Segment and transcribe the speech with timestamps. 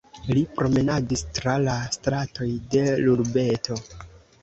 [0.29, 3.83] Li promenadis tra la stratoj de l'urbeto.